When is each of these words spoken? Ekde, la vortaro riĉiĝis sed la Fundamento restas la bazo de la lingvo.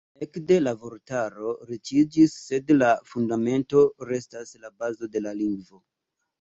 Ekde, 0.25 0.55
la 0.61 0.71
vortaro 0.85 1.51
riĉiĝis 1.73 2.33
sed 2.47 2.75
la 2.79 2.91
Fundamento 3.13 3.87
restas 4.13 4.57
la 4.67 4.75
bazo 4.83 5.15
de 5.15 5.27
la 5.29 5.39
lingvo. 5.47 5.83